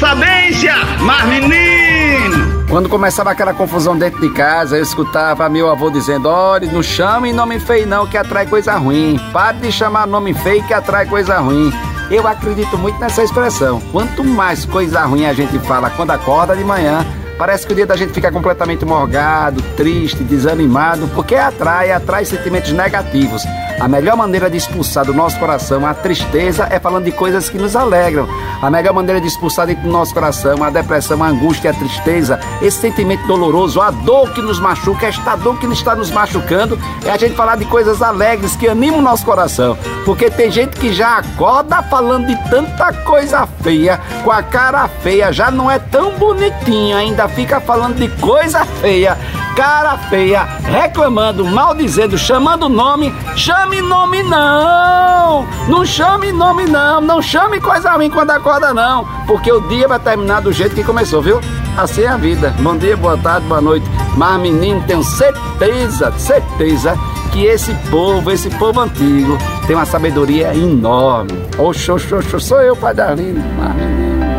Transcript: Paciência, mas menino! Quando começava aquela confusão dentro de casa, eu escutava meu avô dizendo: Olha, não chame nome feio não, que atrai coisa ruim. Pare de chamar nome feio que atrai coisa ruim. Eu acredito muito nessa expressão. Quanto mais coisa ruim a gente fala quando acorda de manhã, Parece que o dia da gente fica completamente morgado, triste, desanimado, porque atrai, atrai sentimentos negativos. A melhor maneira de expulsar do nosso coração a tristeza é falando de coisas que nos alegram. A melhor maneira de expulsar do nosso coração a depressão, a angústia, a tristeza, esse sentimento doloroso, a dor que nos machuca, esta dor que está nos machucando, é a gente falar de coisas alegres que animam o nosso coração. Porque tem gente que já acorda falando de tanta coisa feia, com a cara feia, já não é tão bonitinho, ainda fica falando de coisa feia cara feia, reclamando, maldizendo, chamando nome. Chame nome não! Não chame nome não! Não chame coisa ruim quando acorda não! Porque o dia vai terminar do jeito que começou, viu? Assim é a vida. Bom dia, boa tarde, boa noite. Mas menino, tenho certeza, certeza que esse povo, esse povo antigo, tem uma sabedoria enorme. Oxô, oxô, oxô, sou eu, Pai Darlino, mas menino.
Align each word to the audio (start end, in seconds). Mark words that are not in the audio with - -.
Paciência, 0.00 0.74
mas 1.00 1.24
menino! 1.26 2.66
Quando 2.68 2.88
começava 2.88 3.30
aquela 3.30 3.52
confusão 3.52 3.98
dentro 3.98 4.20
de 4.20 4.30
casa, 4.30 4.76
eu 4.76 4.82
escutava 4.82 5.48
meu 5.48 5.70
avô 5.70 5.90
dizendo: 5.90 6.28
Olha, 6.28 6.70
não 6.70 6.82
chame 6.82 7.32
nome 7.32 7.58
feio 7.58 7.86
não, 7.86 8.06
que 8.06 8.16
atrai 8.16 8.46
coisa 8.46 8.74
ruim. 8.76 9.18
Pare 9.32 9.58
de 9.58 9.72
chamar 9.72 10.06
nome 10.06 10.34
feio 10.34 10.62
que 10.66 10.72
atrai 10.72 11.06
coisa 11.06 11.38
ruim. 11.38 11.72
Eu 12.10 12.26
acredito 12.26 12.78
muito 12.78 12.98
nessa 13.00 13.22
expressão. 13.22 13.80
Quanto 13.92 14.22
mais 14.24 14.64
coisa 14.64 15.04
ruim 15.04 15.26
a 15.26 15.32
gente 15.32 15.58
fala 15.60 15.90
quando 15.90 16.12
acorda 16.12 16.56
de 16.56 16.64
manhã, 16.64 17.04
Parece 17.38 17.64
que 17.64 17.72
o 17.72 17.76
dia 17.76 17.86
da 17.86 17.94
gente 17.94 18.12
fica 18.12 18.32
completamente 18.32 18.84
morgado, 18.84 19.62
triste, 19.76 20.24
desanimado, 20.24 21.06
porque 21.14 21.36
atrai, 21.36 21.92
atrai 21.92 22.24
sentimentos 22.24 22.72
negativos. 22.72 23.44
A 23.80 23.86
melhor 23.86 24.16
maneira 24.16 24.50
de 24.50 24.56
expulsar 24.56 25.04
do 25.04 25.14
nosso 25.14 25.38
coração 25.38 25.86
a 25.86 25.94
tristeza 25.94 26.66
é 26.68 26.80
falando 26.80 27.04
de 27.04 27.12
coisas 27.12 27.48
que 27.48 27.56
nos 27.56 27.76
alegram. 27.76 28.28
A 28.60 28.70
melhor 28.70 28.92
maneira 28.94 29.20
de 29.20 29.26
expulsar 29.26 29.66
do 29.66 29.88
nosso 29.88 30.12
coração 30.12 30.62
a 30.62 30.70
depressão, 30.70 31.22
a 31.22 31.28
angústia, 31.28 31.70
a 31.70 31.74
tristeza, 31.74 32.40
esse 32.60 32.80
sentimento 32.80 33.26
doloroso, 33.26 33.80
a 33.80 33.90
dor 33.90 34.32
que 34.32 34.42
nos 34.42 34.58
machuca, 34.58 35.06
esta 35.06 35.36
dor 35.36 35.58
que 35.58 35.66
está 35.66 35.94
nos 35.94 36.10
machucando, 36.10 36.78
é 37.04 37.10
a 37.10 37.16
gente 37.16 37.34
falar 37.34 37.56
de 37.56 37.64
coisas 37.64 38.02
alegres 38.02 38.56
que 38.56 38.68
animam 38.68 38.98
o 38.98 39.02
nosso 39.02 39.24
coração. 39.24 39.78
Porque 40.04 40.30
tem 40.30 40.50
gente 40.50 40.78
que 40.78 40.92
já 40.92 41.18
acorda 41.18 41.82
falando 41.82 42.26
de 42.26 42.50
tanta 42.50 42.92
coisa 42.92 43.46
feia, 43.62 44.00
com 44.24 44.30
a 44.30 44.42
cara 44.42 44.88
feia, 44.88 45.32
já 45.32 45.50
não 45.50 45.70
é 45.70 45.78
tão 45.78 46.12
bonitinho, 46.12 46.96
ainda 46.96 47.28
fica 47.28 47.60
falando 47.60 47.96
de 47.96 48.08
coisa 48.20 48.64
feia 48.64 49.16
cara 49.58 49.98
feia, 50.08 50.44
reclamando, 50.44 51.44
maldizendo, 51.44 52.16
chamando 52.16 52.68
nome. 52.68 53.12
Chame 53.34 53.82
nome 53.82 54.22
não! 54.22 55.07
Não 55.68 55.84
chame 55.84 56.32
nome 56.32 56.64
não! 56.64 56.98
Não 56.98 57.20
chame 57.20 57.60
coisa 57.60 57.92
ruim 57.92 58.08
quando 58.08 58.30
acorda 58.30 58.72
não! 58.72 59.06
Porque 59.26 59.52
o 59.52 59.60
dia 59.68 59.86
vai 59.86 59.98
terminar 59.98 60.40
do 60.40 60.50
jeito 60.50 60.74
que 60.74 60.82
começou, 60.82 61.20
viu? 61.20 61.40
Assim 61.76 62.02
é 62.02 62.08
a 62.08 62.16
vida. 62.16 62.54
Bom 62.60 62.74
dia, 62.74 62.96
boa 62.96 63.18
tarde, 63.18 63.46
boa 63.46 63.60
noite. 63.60 63.86
Mas 64.16 64.40
menino, 64.40 64.82
tenho 64.86 65.04
certeza, 65.04 66.10
certeza 66.12 66.96
que 67.32 67.44
esse 67.44 67.74
povo, 67.90 68.30
esse 68.30 68.48
povo 68.56 68.80
antigo, 68.80 69.36
tem 69.66 69.76
uma 69.76 69.84
sabedoria 69.84 70.54
enorme. 70.54 71.32
Oxô, 71.58 71.96
oxô, 71.96 72.16
oxô, 72.16 72.40
sou 72.40 72.62
eu, 72.62 72.74
Pai 72.74 72.94
Darlino, 72.94 73.44
mas 73.58 73.74
menino. 73.74 74.37